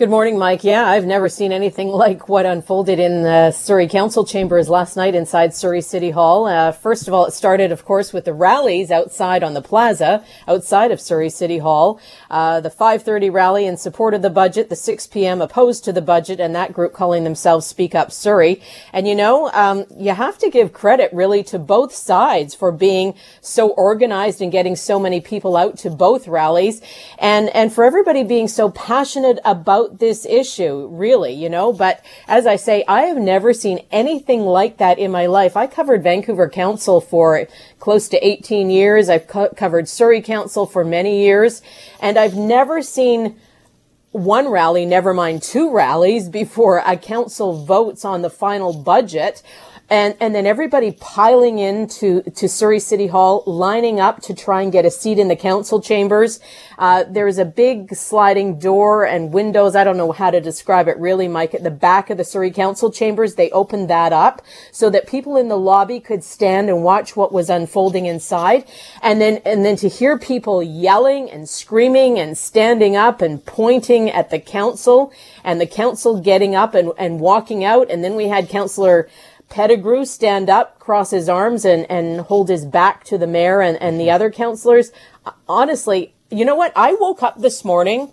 Good 0.00 0.08
morning, 0.08 0.38
Mike. 0.38 0.64
Yeah, 0.64 0.86
I've 0.86 1.04
never 1.04 1.28
seen 1.28 1.52
anything 1.52 1.88
like 2.04 2.26
what 2.26 2.46
unfolded 2.46 2.98
in 2.98 3.22
the 3.22 3.50
Surrey 3.50 3.86
Council 3.86 4.24
chambers 4.24 4.70
last 4.70 4.96
night 4.96 5.14
inside 5.14 5.52
Surrey 5.52 5.82
City 5.82 6.08
Hall. 6.08 6.46
Uh, 6.46 6.72
first 6.72 7.06
of 7.06 7.12
all, 7.12 7.26
it 7.26 7.32
started, 7.32 7.70
of 7.70 7.84
course, 7.84 8.10
with 8.10 8.24
the 8.24 8.32
rallies 8.32 8.90
outside 8.90 9.42
on 9.42 9.52
the 9.52 9.60
plaza 9.60 10.24
outside 10.48 10.90
of 10.90 11.02
Surrey 11.02 11.28
City 11.28 11.58
Hall. 11.58 12.00
Uh, 12.30 12.62
the 12.62 12.70
5:30 12.70 13.30
rally 13.30 13.66
in 13.66 13.76
support 13.76 14.14
of 14.14 14.22
the 14.22 14.30
budget, 14.30 14.70
the 14.70 14.74
6 14.74 15.06
p.m. 15.08 15.42
opposed 15.42 15.84
to 15.84 15.92
the 15.92 16.00
budget, 16.00 16.40
and 16.40 16.54
that 16.54 16.72
group 16.72 16.94
calling 16.94 17.24
themselves 17.24 17.66
Speak 17.66 17.94
Up 17.94 18.10
Surrey. 18.10 18.62
And 18.94 19.06
you 19.06 19.14
know, 19.14 19.50
um, 19.52 19.84
you 19.94 20.14
have 20.14 20.38
to 20.38 20.48
give 20.48 20.72
credit 20.72 21.12
really 21.12 21.42
to 21.42 21.58
both 21.58 21.94
sides 21.94 22.54
for 22.54 22.72
being 22.72 23.12
so 23.42 23.68
organized 23.72 24.40
and 24.40 24.50
getting 24.50 24.76
so 24.76 24.98
many 24.98 25.20
people 25.20 25.58
out 25.58 25.76
to 25.80 25.90
both 25.90 26.26
rallies, 26.26 26.80
and 27.18 27.50
and 27.50 27.70
for 27.70 27.84
everybody 27.84 28.24
being 28.24 28.48
so 28.48 28.70
passionate 28.70 29.38
about 29.44 29.89
this 29.92 30.26
issue, 30.26 30.88
really, 30.90 31.32
you 31.32 31.48
know. 31.48 31.72
But 31.72 32.04
as 32.28 32.46
I 32.46 32.56
say, 32.56 32.84
I 32.86 33.02
have 33.02 33.18
never 33.18 33.52
seen 33.52 33.80
anything 33.90 34.42
like 34.42 34.78
that 34.78 34.98
in 34.98 35.10
my 35.10 35.26
life. 35.26 35.56
I 35.56 35.66
covered 35.66 36.02
Vancouver 36.02 36.48
Council 36.48 37.00
for 37.00 37.46
close 37.78 38.08
to 38.08 38.26
18 38.26 38.70
years. 38.70 39.08
I've 39.08 39.26
co- 39.26 39.50
covered 39.56 39.88
Surrey 39.88 40.22
Council 40.22 40.66
for 40.66 40.84
many 40.84 41.22
years, 41.22 41.62
and 42.00 42.18
I've 42.18 42.36
never 42.36 42.82
seen 42.82 43.36
one 44.12 44.48
rally, 44.48 44.84
never 44.86 45.14
mind 45.14 45.42
two 45.42 45.72
rallies, 45.72 46.28
before 46.28 46.82
a 46.84 46.96
council 46.96 47.64
votes 47.64 48.04
on 48.04 48.22
the 48.22 48.30
final 48.30 48.72
budget 48.72 49.42
and 49.90 50.16
and 50.20 50.34
then 50.34 50.46
everybody 50.46 50.92
piling 50.92 51.58
into 51.58 52.22
to 52.22 52.48
Surrey 52.48 52.78
City 52.78 53.08
Hall, 53.08 53.42
lining 53.44 53.98
up 53.98 54.22
to 54.22 54.34
try 54.34 54.62
and 54.62 54.70
get 54.70 54.86
a 54.86 54.90
seat 54.90 55.18
in 55.18 55.26
the 55.26 55.36
council 55.36 55.82
chambers. 55.82 56.38
Uh, 56.78 57.04
there's 57.08 57.38
a 57.38 57.44
big 57.44 57.94
sliding 57.94 58.58
door 58.58 59.04
and 59.04 59.34
windows. 59.34 59.74
I 59.74 59.82
don't 59.82 59.96
know 59.96 60.12
how 60.12 60.30
to 60.30 60.40
describe 60.40 60.86
it 60.86 60.96
really, 60.98 61.26
Mike. 61.26 61.54
At 61.54 61.64
the 61.64 61.70
back 61.70 62.08
of 62.08 62.16
the 62.16 62.24
Surrey 62.24 62.52
Council 62.52 62.92
chambers, 62.92 63.34
they 63.34 63.50
opened 63.50 63.90
that 63.90 64.12
up 64.12 64.42
so 64.70 64.88
that 64.90 65.08
people 65.08 65.36
in 65.36 65.48
the 65.48 65.58
lobby 65.58 65.98
could 65.98 66.22
stand 66.22 66.68
and 66.68 66.84
watch 66.84 67.16
what 67.16 67.32
was 67.32 67.50
unfolding 67.50 68.06
inside, 68.06 68.64
and 69.02 69.20
then 69.20 69.42
and 69.44 69.64
then 69.64 69.74
to 69.76 69.88
hear 69.88 70.16
people 70.16 70.62
yelling 70.62 71.28
and 71.28 71.48
screaming 71.48 72.18
and 72.18 72.38
standing 72.38 72.94
up 72.94 73.20
and 73.20 73.44
pointing 73.44 74.08
at 74.08 74.30
the 74.30 74.38
council, 74.38 75.12
and 75.42 75.60
the 75.60 75.66
council 75.66 76.20
getting 76.20 76.54
up 76.54 76.76
and 76.76 76.92
and 76.96 77.18
walking 77.18 77.64
out, 77.64 77.90
and 77.90 78.04
then 78.04 78.14
we 78.14 78.28
had 78.28 78.48
Councillor. 78.48 79.08
Pettigrew 79.50 80.04
stand 80.04 80.48
up, 80.48 80.78
cross 80.78 81.10
his 81.10 81.28
arms, 81.28 81.64
and, 81.64 81.84
and 81.90 82.20
hold 82.22 82.48
his 82.48 82.64
back 82.64 83.04
to 83.04 83.18
the 83.18 83.26
mayor 83.26 83.60
and, 83.60 83.76
and 83.82 84.00
the 84.00 84.10
other 84.10 84.30
councillors. 84.30 84.92
Honestly, 85.48 86.14
you 86.30 86.44
know 86.44 86.54
what? 86.54 86.72
I 86.76 86.94
woke 86.94 87.22
up 87.22 87.40
this 87.40 87.64
morning 87.64 88.12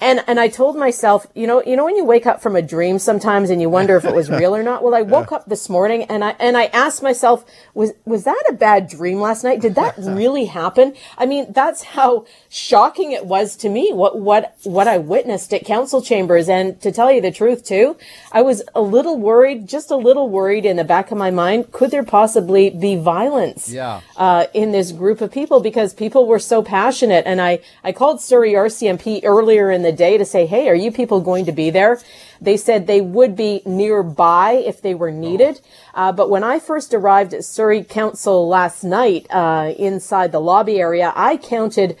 and 0.00 0.22
and 0.26 0.38
I 0.40 0.48
told 0.48 0.76
myself, 0.76 1.26
you 1.34 1.46
know, 1.46 1.62
you 1.64 1.76
know 1.76 1.84
when 1.84 1.96
you 1.96 2.04
wake 2.04 2.26
up 2.26 2.42
from 2.42 2.56
a 2.56 2.62
dream 2.62 2.98
sometimes 2.98 3.50
and 3.50 3.60
you 3.60 3.68
wonder 3.68 3.96
if 3.96 4.04
it 4.04 4.14
was 4.14 4.30
real 4.30 4.54
or 4.54 4.62
not. 4.62 4.82
Well, 4.82 4.94
I 4.94 5.02
woke 5.16 5.32
up 5.32 5.46
this 5.46 5.68
morning 5.68 6.04
and 6.04 6.24
I 6.24 6.36
and 6.38 6.56
I 6.56 6.66
asked 6.66 7.02
myself, 7.02 7.44
was 7.74 7.92
was 8.04 8.24
that 8.24 8.42
a 8.48 8.52
bad 8.52 8.88
dream 8.88 9.20
last 9.20 9.44
night? 9.44 9.60
Did 9.60 9.74
that 9.76 9.94
really 9.98 10.46
happen? 10.46 10.94
I 11.16 11.26
mean, 11.26 11.52
that's 11.52 11.82
how 11.82 12.26
shocking 12.48 13.12
it 13.12 13.26
was 13.26 13.56
to 13.56 13.68
me. 13.68 13.90
What 13.92 14.18
what 14.18 14.56
what 14.64 14.88
I 14.88 14.98
witnessed 14.98 15.52
at 15.54 15.64
council 15.64 16.02
chambers, 16.02 16.48
and 16.48 16.80
to 16.82 16.92
tell 16.92 17.10
you 17.12 17.20
the 17.20 17.32
truth 17.32 17.64
too, 17.64 17.96
I 18.32 18.42
was 18.42 18.62
a 18.74 18.80
little 18.80 19.18
worried, 19.18 19.68
just 19.68 19.90
a 19.90 19.96
little 19.96 20.28
worried 20.28 20.66
in 20.66 20.76
the 20.76 20.84
back 20.84 21.10
of 21.10 21.18
my 21.18 21.30
mind. 21.30 21.72
Could 21.72 21.90
there 21.90 22.04
possibly 22.04 22.70
be 22.70 22.96
violence? 22.96 23.70
Yeah. 23.70 24.00
Uh, 24.16 24.46
in 24.54 24.72
this 24.72 24.92
group 24.92 25.20
of 25.20 25.30
people 25.32 25.60
because 25.60 25.94
people 25.94 26.26
were 26.26 26.38
so 26.38 26.62
passionate, 26.62 27.24
and 27.26 27.40
I 27.40 27.60
I 27.82 27.92
called 27.92 28.20
Surrey 28.20 28.52
RCMP 28.52 29.20
earlier 29.24 29.70
in 29.70 29.82
the 29.82 29.92
day 29.94 30.18
to 30.18 30.24
say, 30.24 30.46
hey, 30.46 30.68
are 30.68 30.74
you 30.74 30.92
people 30.92 31.20
going 31.20 31.46
to 31.46 31.52
be 31.52 31.70
there? 31.70 32.00
They 32.40 32.56
said 32.56 32.86
they 32.86 33.00
would 33.00 33.36
be 33.36 33.62
nearby 33.64 34.52
if 34.52 34.82
they 34.82 34.94
were 34.94 35.10
needed. 35.10 35.60
Uh, 35.94 36.12
but 36.12 36.28
when 36.28 36.44
I 36.44 36.58
first 36.58 36.92
arrived 36.92 37.32
at 37.32 37.44
Surrey 37.44 37.82
Council 37.82 38.46
last 38.46 38.84
night 38.84 39.26
uh, 39.30 39.72
inside 39.78 40.32
the 40.32 40.40
lobby 40.40 40.80
area, 40.80 41.12
I 41.14 41.36
counted 41.36 41.96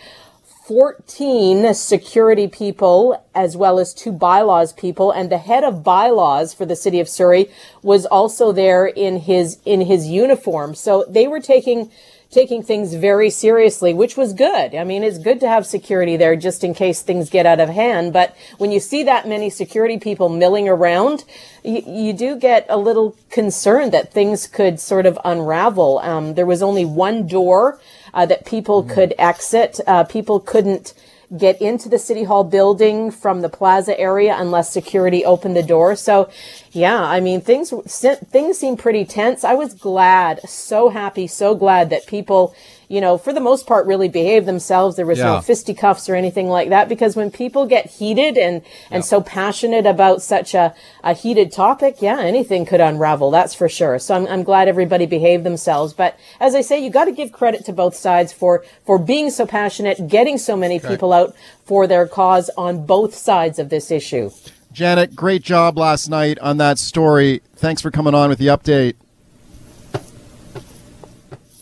14 0.64 1.74
security 1.74 2.48
people 2.48 3.22
as 3.34 3.54
well 3.54 3.78
as 3.78 3.92
two 3.92 4.10
bylaws 4.10 4.72
people 4.72 5.10
and 5.10 5.30
the 5.30 5.36
head 5.36 5.62
of 5.62 5.84
bylaws 5.84 6.54
for 6.54 6.64
the 6.64 6.74
city 6.74 7.00
of 7.00 7.08
Surrey 7.08 7.50
was 7.82 8.06
also 8.06 8.50
there 8.50 8.86
in 8.86 9.18
his 9.18 9.58
in 9.66 9.82
his 9.82 10.06
uniform 10.06 10.74
so 10.74 11.04
they 11.06 11.28
were 11.28 11.38
taking 11.40 11.90
taking 12.34 12.62
things 12.62 12.94
very 12.94 13.30
seriously, 13.30 13.94
which 13.94 14.16
was 14.16 14.32
good. 14.32 14.74
I 14.74 14.84
mean, 14.84 15.02
it's 15.02 15.18
good 15.18 15.40
to 15.40 15.48
have 15.48 15.64
security 15.64 16.16
there 16.16 16.36
just 16.36 16.64
in 16.64 16.74
case 16.74 17.00
things 17.00 17.30
get 17.30 17.46
out 17.46 17.60
of 17.60 17.68
hand. 17.68 18.12
But 18.12 18.36
when 18.58 18.72
you 18.72 18.80
see 18.80 19.04
that 19.04 19.28
many 19.28 19.48
security 19.48 19.98
people 19.98 20.28
milling 20.28 20.68
around, 20.68 21.24
you, 21.62 21.82
you 21.86 22.12
do 22.12 22.36
get 22.36 22.66
a 22.68 22.76
little 22.76 23.16
concerned 23.30 23.92
that 23.92 24.12
things 24.12 24.46
could 24.46 24.80
sort 24.80 25.06
of 25.06 25.18
unravel. 25.24 26.00
Um, 26.00 26.34
there 26.34 26.46
was 26.46 26.62
only 26.62 26.84
one 26.84 27.26
door 27.26 27.80
uh, 28.12 28.26
that 28.26 28.44
people 28.44 28.82
mm 28.82 28.94
could 28.94 29.14
exit. 29.18 29.80
Uh, 29.86 30.04
people 30.04 30.38
couldn't 30.38 30.92
get 31.36 31.60
into 31.60 31.88
the 31.88 31.98
city 31.98 32.24
hall 32.24 32.44
building 32.44 33.10
from 33.10 33.40
the 33.40 33.48
plaza 33.48 33.98
area 33.98 34.36
unless 34.38 34.70
security 34.70 35.24
opened 35.24 35.56
the 35.56 35.62
door. 35.62 35.96
So, 35.96 36.28
yeah, 36.72 37.02
I 37.02 37.20
mean, 37.20 37.40
things 37.40 37.70
things 37.70 38.58
seem 38.58 38.76
pretty 38.76 39.04
tense. 39.04 39.44
I 39.44 39.54
was 39.54 39.74
glad, 39.74 40.40
so 40.48 40.88
happy, 40.88 41.26
so 41.26 41.54
glad 41.54 41.90
that 41.90 42.06
people 42.06 42.54
you 42.88 43.00
know, 43.00 43.18
for 43.18 43.32
the 43.32 43.40
most 43.40 43.66
part, 43.66 43.86
really 43.86 44.08
behaved 44.08 44.46
themselves. 44.46 44.96
There 44.96 45.06
was 45.06 45.18
yeah. 45.18 45.26
no 45.26 45.40
fisticuffs 45.40 46.08
or 46.08 46.14
anything 46.14 46.48
like 46.48 46.68
that 46.68 46.88
because 46.88 47.16
when 47.16 47.30
people 47.30 47.66
get 47.66 47.86
heated 47.86 48.36
and, 48.36 48.62
and 48.90 49.00
yeah. 49.02 49.08
so 49.08 49.20
passionate 49.20 49.86
about 49.86 50.22
such 50.22 50.54
a, 50.54 50.74
a 51.02 51.12
heated 51.12 51.52
topic, 51.52 51.96
yeah, 52.00 52.20
anything 52.20 52.66
could 52.66 52.80
unravel. 52.80 53.30
That's 53.30 53.54
for 53.54 53.68
sure. 53.68 53.98
So 53.98 54.14
I'm, 54.14 54.26
I'm 54.26 54.42
glad 54.42 54.68
everybody 54.68 55.06
behaved 55.06 55.44
themselves. 55.44 55.92
But 55.92 56.18
as 56.40 56.54
I 56.54 56.60
say, 56.60 56.82
you 56.82 56.90
got 56.90 57.06
to 57.06 57.12
give 57.12 57.32
credit 57.32 57.64
to 57.66 57.72
both 57.72 57.94
sides 57.96 58.32
for, 58.32 58.64
for 58.84 58.98
being 58.98 59.30
so 59.30 59.46
passionate, 59.46 60.08
getting 60.08 60.38
so 60.38 60.56
many 60.56 60.76
okay. 60.76 60.88
people 60.88 61.12
out 61.12 61.34
for 61.64 61.86
their 61.86 62.06
cause 62.06 62.50
on 62.56 62.86
both 62.86 63.14
sides 63.14 63.58
of 63.58 63.70
this 63.70 63.90
issue. 63.90 64.30
Janet, 64.72 65.14
great 65.14 65.42
job 65.42 65.78
last 65.78 66.08
night 66.08 66.38
on 66.40 66.56
that 66.56 66.78
story. 66.78 67.42
Thanks 67.54 67.80
for 67.80 67.92
coming 67.92 68.12
on 68.12 68.28
with 68.28 68.38
the 68.38 68.48
update. 68.48 68.96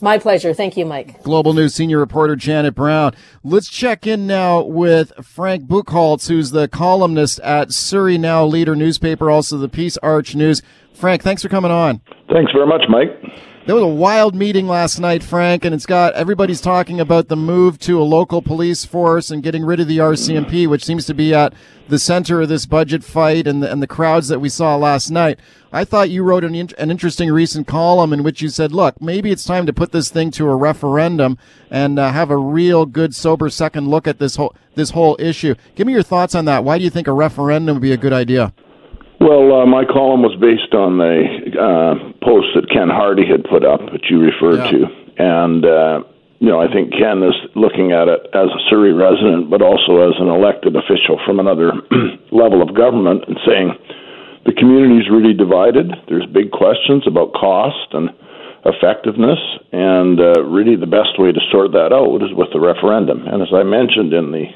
My 0.03 0.17
pleasure. 0.17 0.53
Thank 0.53 0.75
you, 0.75 0.85
Mike. 0.85 1.23
Global 1.23 1.53
News 1.53 1.73
senior 1.73 1.97
reporter 1.97 2.35
Janet 2.35 2.75
Brown. 2.75 3.13
Let's 3.41 3.69
check 3.69 4.05
in 4.05 4.27
now 4.27 4.61
with 4.61 5.13
Frank 5.23 5.63
Bucholtz, 5.63 6.27
who's 6.27 6.51
the 6.51 6.67
columnist 6.67 7.39
at 7.39 7.71
Surrey 7.71 8.17
Now 8.17 8.43
Leader 8.43 8.75
newspaper, 8.75 9.31
also 9.31 9.57
the 9.57 9.69
Peace 9.69 9.95
Arch 10.03 10.35
News. 10.35 10.61
Frank, 10.93 11.23
thanks 11.23 11.41
for 11.41 11.47
coming 11.47 11.71
on. 11.71 12.01
Thanks 12.29 12.51
very 12.51 12.67
much, 12.67 12.81
Mike. 12.89 13.11
There 13.65 13.75
was 13.75 13.83
a 13.85 13.87
wild 13.87 14.35
meeting 14.35 14.67
last 14.67 14.99
night, 14.99 15.23
Frank, 15.23 15.63
and 15.63 15.73
it's 15.73 15.85
got 15.85 16.15
everybody's 16.15 16.59
talking 16.59 16.99
about 16.99 17.29
the 17.29 17.37
move 17.37 17.79
to 17.79 17.97
a 17.97 18.03
local 18.03 18.41
police 18.41 18.83
force 18.83 19.31
and 19.31 19.41
getting 19.41 19.63
rid 19.63 19.79
of 19.79 19.87
the 19.87 19.99
RCMP, 19.99 20.67
which 20.67 20.83
seems 20.83 21.05
to 21.05 21.13
be 21.13 21.33
at 21.33 21.53
the 21.87 21.97
center 21.97 22.41
of 22.41 22.49
this 22.49 22.65
budget 22.65 23.05
fight 23.05 23.47
and 23.47 23.63
the, 23.63 23.71
and 23.71 23.81
the 23.81 23.87
crowds 23.87 24.27
that 24.27 24.41
we 24.41 24.49
saw 24.49 24.75
last 24.75 25.11
night. 25.11 25.39
I 25.71 25.85
thought 25.85 26.09
you 26.09 26.23
wrote 26.23 26.43
an, 26.43 26.53
an 26.53 26.91
interesting 26.91 27.31
recent 27.31 27.65
column 27.65 28.11
in 28.11 28.21
which 28.21 28.41
you 28.41 28.49
said, 28.49 28.73
look, 28.73 29.01
maybe 29.01 29.31
it's 29.31 29.45
time 29.45 29.65
to 29.65 29.71
put 29.71 29.93
this 29.93 30.09
thing 30.09 30.29
to 30.31 30.49
a 30.49 30.55
referendum 30.57 31.37
and 31.71 31.97
uh, 31.97 32.11
have 32.11 32.31
a 32.31 32.37
real 32.37 32.85
good, 32.85 33.15
sober 33.15 33.49
second 33.49 33.87
look 33.87 34.09
at 34.09 34.19
this 34.19 34.35
whole 34.35 34.53
this 34.75 34.89
whole 34.89 35.15
issue. 35.19 35.55
Give 35.75 35.87
me 35.87 35.93
your 35.93 36.03
thoughts 36.03 36.35
on 36.35 36.43
that. 36.45 36.65
Why 36.65 36.77
do 36.77 36.83
you 36.83 36.89
think 36.89 37.07
a 37.07 37.13
referendum 37.13 37.77
would 37.77 37.81
be 37.81 37.93
a 37.93 37.97
good 37.97 38.11
idea? 38.11 38.53
Well, 39.23 39.63
uh, 39.63 39.65
my 39.65 39.87
column 39.87 40.19
was 40.19 40.35
based 40.35 40.75
on 40.75 40.99
the 40.99 41.15
uh, 41.55 41.95
post 42.19 42.51
that 42.59 42.67
Ken 42.67 42.91
Hardie 42.91 43.23
had 43.23 43.47
put 43.47 43.63
up, 43.63 43.79
that 43.95 44.11
you 44.11 44.19
referred 44.19 44.67
yeah. 44.67 44.71
to, 44.75 44.79
and 45.15 45.63
uh, 45.63 45.97
you 46.43 46.51
know, 46.51 46.59
I 46.59 46.67
think 46.67 46.91
Ken 46.91 47.23
is 47.23 47.39
looking 47.55 47.95
at 47.95 48.11
it 48.11 48.19
as 48.35 48.51
a 48.51 48.61
Surrey 48.67 48.91
resident, 48.91 49.47
but 49.47 49.63
also 49.63 50.03
as 50.03 50.19
an 50.19 50.27
elected 50.27 50.75
official 50.75 51.23
from 51.23 51.39
another 51.39 51.71
level 52.35 52.59
of 52.59 52.75
government, 52.75 53.23
and 53.31 53.39
saying 53.47 53.71
the 54.43 54.51
community 54.51 54.99
is 54.99 55.07
really 55.07 55.31
divided. 55.31 55.87
There's 56.11 56.27
big 56.27 56.51
questions 56.51 57.07
about 57.07 57.31
cost 57.31 57.95
and 57.95 58.11
effectiveness, 58.67 59.39
and 59.71 60.19
uh, 60.19 60.43
really 60.43 60.75
the 60.75 60.91
best 60.91 61.15
way 61.15 61.31
to 61.31 61.39
sort 61.47 61.71
that 61.71 61.95
out 61.95 62.19
is 62.19 62.35
with 62.35 62.51
the 62.51 62.59
referendum. 62.59 63.23
And 63.23 63.39
as 63.39 63.55
I 63.55 63.63
mentioned 63.63 64.11
in 64.11 64.35
the 64.35 64.51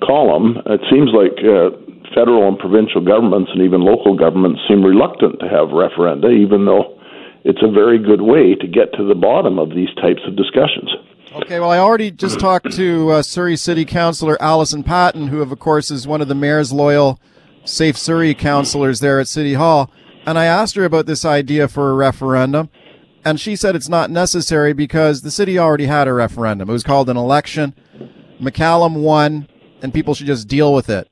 column, 0.00 0.64
it 0.64 0.80
seems 0.88 1.12
like. 1.12 1.36
Uh, 1.44 1.76
federal 2.14 2.48
and 2.48 2.58
provincial 2.58 3.00
governments 3.00 3.50
and 3.52 3.62
even 3.62 3.80
local 3.80 4.16
governments 4.16 4.60
seem 4.68 4.82
reluctant 4.82 5.40
to 5.40 5.48
have 5.48 5.68
referenda, 5.68 6.32
even 6.32 6.64
though 6.64 6.98
it's 7.44 7.62
a 7.62 7.70
very 7.70 7.98
good 7.98 8.22
way 8.22 8.54
to 8.54 8.66
get 8.66 8.92
to 8.94 9.04
the 9.04 9.14
bottom 9.14 9.58
of 9.58 9.70
these 9.70 9.92
types 10.00 10.20
of 10.26 10.36
discussions. 10.36 10.90
Okay, 11.34 11.60
well, 11.60 11.70
I 11.70 11.78
already 11.78 12.10
just 12.10 12.40
talked 12.40 12.72
to 12.72 13.10
uh, 13.10 13.22
Surrey 13.22 13.56
City 13.56 13.84
Councillor 13.84 14.40
Allison 14.40 14.82
Patton, 14.82 15.28
who, 15.28 15.42
of 15.42 15.56
course, 15.58 15.90
is 15.90 16.06
one 16.06 16.22
of 16.22 16.28
the 16.28 16.34
mayor's 16.34 16.72
loyal 16.72 17.20
Safe 17.64 17.98
Surrey 17.98 18.34
councillors 18.34 19.00
there 19.00 19.20
at 19.20 19.28
City 19.28 19.54
Hall, 19.54 19.90
and 20.24 20.38
I 20.38 20.46
asked 20.46 20.74
her 20.76 20.84
about 20.84 21.06
this 21.06 21.24
idea 21.24 21.68
for 21.68 21.90
a 21.90 21.94
referendum, 21.94 22.70
and 23.24 23.38
she 23.38 23.56
said 23.56 23.76
it's 23.76 23.90
not 23.90 24.10
necessary 24.10 24.72
because 24.72 25.20
the 25.20 25.30
city 25.30 25.58
already 25.58 25.86
had 25.86 26.08
a 26.08 26.14
referendum. 26.14 26.70
It 26.70 26.72
was 26.72 26.82
called 26.82 27.10
an 27.10 27.16
election. 27.16 27.74
McCallum 28.40 29.02
won, 29.02 29.48
and 29.82 29.92
people 29.92 30.14
should 30.14 30.26
just 30.26 30.48
deal 30.48 30.72
with 30.72 30.88
it. 30.88 31.08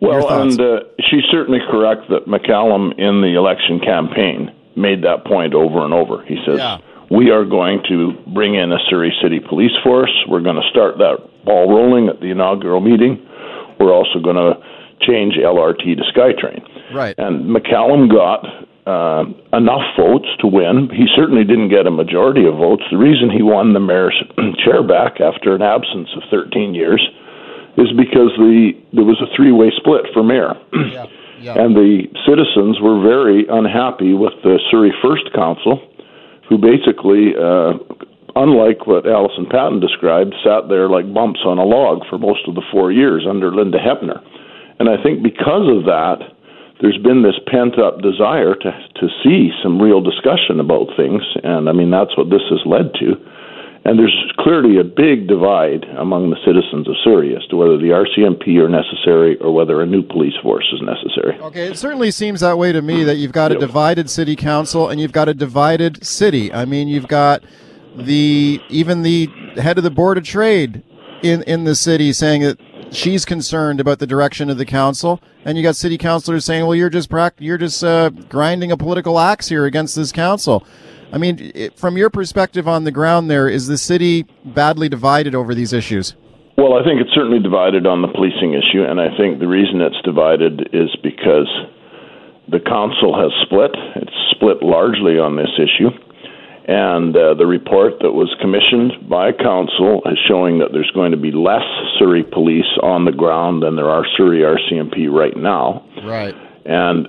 Well, 0.00 0.28
and 0.42 0.60
uh, 0.60 0.80
she's 1.10 1.24
certainly 1.30 1.60
correct 1.70 2.08
that 2.08 2.26
McCallum 2.26 2.98
in 2.98 3.20
the 3.20 3.36
election 3.36 3.80
campaign 3.80 4.50
made 4.76 5.04
that 5.04 5.24
point 5.26 5.54
over 5.54 5.84
and 5.84 5.92
over. 5.92 6.24
He 6.24 6.36
says, 6.46 6.58
yeah. 6.58 6.78
We 7.10 7.30
are 7.30 7.44
going 7.44 7.82
to 7.88 8.12
bring 8.32 8.54
in 8.54 8.70
a 8.70 8.78
Surrey 8.88 9.12
City 9.20 9.40
police 9.40 9.74
force. 9.82 10.14
We're 10.28 10.42
going 10.42 10.62
to 10.62 10.68
start 10.70 10.98
that 10.98 11.18
ball 11.44 11.68
rolling 11.68 12.08
at 12.08 12.20
the 12.20 12.30
inaugural 12.30 12.80
meeting. 12.80 13.18
We're 13.80 13.92
also 13.92 14.20
going 14.22 14.38
to 14.38 14.54
change 15.02 15.34
LRT 15.34 15.96
to 15.96 16.04
SkyTrain. 16.14 16.94
Right. 16.94 17.16
And 17.18 17.50
McCallum 17.50 18.08
got 18.08 18.46
uh, 18.86 19.24
enough 19.52 19.82
votes 19.98 20.28
to 20.38 20.46
win. 20.46 20.88
He 20.94 21.06
certainly 21.16 21.42
didn't 21.42 21.70
get 21.70 21.86
a 21.86 21.90
majority 21.90 22.46
of 22.46 22.54
votes. 22.54 22.84
The 22.92 22.98
reason 22.98 23.28
he 23.28 23.42
won 23.42 23.72
the 23.72 23.80
mayor's 23.80 24.14
chair 24.64 24.86
back 24.86 25.20
after 25.20 25.54
an 25.54 25.62
absence 25.62 26.08
of 26.14 26.22
13 26.30 26.74
years 26.74 27.02
is 27.76 27.92
because 27.96 28.34
the 28.38 28.72
there 28.92 29.04
was 29.04 29.20
a 29.22 29.30
three-way 29.36 29.70
split 29.76 30.06
for 30.12 30.22
mayor. 30.22 30.54
Yeah, 30.72 31.06
yeah. 31.40 31.54
And 31.60 31.76
the 31.76 32.10
citizens 32.26 32.80
were 32.80 33.00
very 33.00 33.46
unhappy 33.48 34.14
with 34.14 34.34
the 34.42 34.58
Surrey 34.70 34.92
First 35.02 35.32
Council, 35.34 35.78
who 36.48 36.58
basically, 36.58 37.32
uh, 37.38 37.78
unlike 38.34 38.86
what 38.86 39.06
Allison 39.06 39.46
Patton 39.46 39.80
described, 39.80 40.34
sat 40.42 40.68
there 40.68 40.88
like 40.88 41.06
bumps 41.12 41.40
on 41.46 41.58
a 41.58 41.64
log 41.64 42.02
for 42.10 42.18
most 42.18 42.46
of 42.48 42.54
the 42.54 42.66
four 42.70 42.90
years 42.90 43.26
under 43.28 43.54
Linda 43.54 43.78
Hepner. 43.78 44.18
And 44.78 44.88
I 44.88 45.00
think 45.02 45.22
because 45.22 45.68
of 45.68 45.84
that, 45.84 46.18
there's 46.80 46.98
been 46.98 47.22
this 47.22 47.38
pent 47.46 47.78
up 47.78 48.00
desire 48.00 48.54
to 48.54 48.70
to 49.00 49.06
see 49.22 49.52
some 49.62 49.80
real 49.80 50.00
discussion 50.00 50.58
about 50.58 50.88
things, 50.96 51.22
and 51.44 51.68
I 51.68 51.72
mean 51.72 51.90
that's 51.90 52.16
what 52.16 52.30
this 52.30 52.44
has 52.48 52.64
led 52.64 52.92
to. 53.00 53.16
And 53.84 53.98
there's 53.98 54.32
clearly 54.38 54.78
a 54.78 54.84
big 54.84 55.26
divide 55.26 55.84
among 55.96 56.28
the 56.28 56.36
citizens 56.44 56.86
of 56.86 56.94
Surrey 57.02 57.34
as 57.34 57.46
to 57.46 57.56
whether 57.56 57.78
the 57.78 57.88
RCMP 57.88 58.58
are 58.58 58.68
necessary 58.68 59.38
or 59.38 59.54
whether 59.54 59.80
a 59.80 59.86
new 59.86 60.02
police 60.02 60.34
force 60.42 60.70
is 60.72 60.82
necessary. 60.82 61.38
Okay, 61.40 61.68
it 61.68 61.78
certainly 61.78 62.10
seems 62.10 62.40
that 62.40 62.58
way 62.58 62.72
to 62.72 62.82
me 62.82 63.04
that 63.04 63.16
you've 63.16 63.32
got 63.32 63.52
a 63.52 63.58
divided 63.58 64.10
city 64.10 64.36
council 64.36 64.90
and 64.90 65.00
you've 65.00 65.12
got 65.12 65.28
a 65.30 65.34
divided 65.34 66.04
city. 66.04 66.52
I 66.52 66.66
mean, 66.66 66.88
you've 66.88 67.08
got 67.08 67.42
the 67.96 68.60
even 68.68 69.02
the 69.02 69.28
head 69.56 69.78
of 69.78 69.84
the 69.84 69.90
board 69.90 70.18
of 70.18 70.24
trade 70.24 70.82
in 71.22 71.42
in 71.44 71.64
the 71.64 71.74
city 71.74 72.12
saying 72.12 72.42
that 72.42 72.60
she's 72.92 73.24
concerned 73.24 73.80
about 73.80 73.98
the 73.98 74.06
direction 74.06 74.50
of 74.50 74.58
the 74.58 74.66
council, 74.66 75.20
and 75.44 75.56
you 75.56 75.62
got 75.62 75.76
city 75.76 75.98
councilors 75.98 76.44
saying, 76.44 76.66
"Well, 76.66 76.76
you're 76.76 76.90
just 76.90 77.10
you're 77.38 77.58
just 77.58 77.82
uh, 77.82 78.10
grinding 78.10 78.70
a 78.70 78.76
political 78.76 79.18
axe 79.18 79.48
here 79.48 79.64
against 79.64 79.96
this 79.96 80.12
council." 80.12 80.64
I 81.12 81.18
mean, 81.18 81.52
it, 81.54 81.78
from 81.78 81.96
your 81.96 82.10
perspective 82.10 82.68
on 82.68 82.84
the 82.84 82.92
ground, 82.92 83.30
there 83.30 83.48
is 83.48 83.66
the 83.66 83.78
city 83.78 84.26
badly 84.44 84.88
divided 84.88 85.34
over 85.34 85.54
these 85.54 85.72
issues. 85.72 86.14
Well, 86.56 86.74
I 86.74 86.84
think 86.84 87.00
it's 87.00 87.14
certainly 87.14 87.40
divided 87.40 87.86
on 87.86 88.02
the 88.02 88.08
policing 88.08 88.52
issue, 88.52 88.84
and 88.84 89.00
I 89.00 89.16
think 89.16 89.38
the 89.40 89.48
reason 89.48 89.80
it's 89.80 90.00
divided 90.04 90.68
is 90.72 90.94
because 91.02 91.48
the 92.48 92.60
council 92.60 93.16
has 93.16 93.32
split. 93.46 93.70
It's 93.96 94.12
split 94.30 94.62
largely 94.62 95.18
on 95.18 95.36
this 95.36 95.50
issue. 95.56 95.90
And 96.68 97.16
uh, 97.16 97.34
the 97.34 97.46
report 97.46 97.94
that 98.00 98.12
was 98.12 98.28
commissioned 98.40 99.08
by 99.08 99.32
council 99.32 100.02
is 100.06 100.18
showing 100.28 100.58
that 100.58 100.70
there's 100.70 100.90
going 100.94 101.10
to 101.10 101.16
be 101.16 101.32
less 101.32 101.64
Surrey 101.98 102.22
police 102.22 102.68
on 102.82 103.06
the 103.06 103.12
ground 103.12 103.62
than 103.62 103.74
there 103.74 103.88
are 103.88 104.04
Surrey 104.16 104.42
RCMP 104.44 105.10
right 105.10 105.36
now. 105.36 105.82
Right. 106.04 106.34
And 106.66 107.08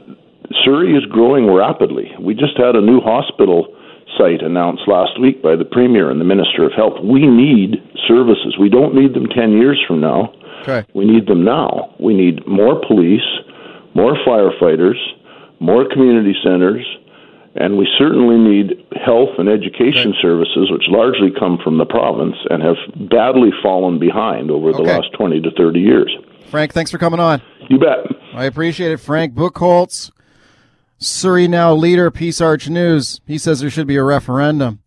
Surrey 0.64 0.96
is 0.96 1.06
growing 1.06 1.52
rapidly. 1.52 2.10
We 2.20 2.34
just 2.34 2.58
had 2.58 2.76
a 2.76 2.82
new 2.82 3.02
hospital 3.02 3.76
site 4.18 4.42
announced 4.42 4.84
last 4.88 5.20
week 5.20 5.42
by 5.42 5.56
the 5.56 5.66
Premier 5.66 6.10
and 6.10 6.20
the 6.20 6.26
Minister 6.26 6.66
of 6.66 6.74
Health. 6.74 6.94
We 7.04 7.28
need 7.28 7.82
services. 8.08 8.58
We 8.60 8.70
don't 8.70 8.96
need 8.96 9.14
them 9.14 9.28
10 9.28 9.54
years 9.54 9.82
from 9.88 10.02
now. 10.02 10.34
Okay. 10.62 10.86
We 10.94 11.06
need 11.06 11.28
them 11.28 11.44
now. 11.44 11.96
We 12.00 12.14
need 12.14 12.46
more 12.48 12.80
police, 12.88 13.26
more 13.96 14.16
firefighters, 14.26 15.00
more 15.60 15.88
community 15.90 16.36
centers, 16.44 16.86
and 17.56 17.78
we 17.78 17.88
certainly 17.98 18.38
need 18.38 18.86
health 19.04 19.30
and 19.38 19.50
education 19.50 20.12
okay. 20.12 20.22
services, 20.22 20.72
which 20.72 20.84
largely 20.88 21.32
come 21.38 21.58
from 21.64 21.78
the 21.78 21.86
province 21.86 22.36
and 22.50 22.64
have 22.64 22.78
badly 23.10 23.50
fallen 23.62 24.00
behind 24.00 24.50
over 24.52 24.72
the 24.72 24.80
okay. 24.80 24.98
last 24.98 25.12
20 25.18 25.42
to 25.42 25.52
30 25.58 25.80
years. 25.80 26.16
Frank, 26.50 26.74
thanks 26.74 26.92
for 26.92 26.98
coming 26.98 27.20
on. 27.20 27.42
You 27.70 27.80
bet. 27.80 28.00
I 28.34 28.46
appreciate 28.46 28.92
it. 28.92 28.98
Frank 28.98 29.34
Bucholtz, 29.34 30.12
Surrey 31.04 31.48
Now 31.48 31.74
leader, 31.74 32.12
Peace 32.12 32.40
Arch 32.40 32.70
News. 32.70 33.22
He 33.26 33.40
says 33.40 33.60
there 33.60 33.72
should 33.72 33.88
be 33.88 33.96
a 33.96 34.04
referendum. 34.04 34.84